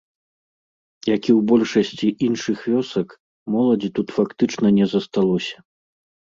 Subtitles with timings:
[1.15, 3.07] Як і ў большасці іншых вёсак,
[3.59, 5.57] моладзі тут фактычна не засталося.